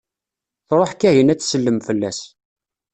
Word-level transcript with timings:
Truḥ 0.67 0.91
Kahina 1.01 1.31
ad 1.33 1.39
tsellem 1.39 1.77
fell-as. 1.87 2.19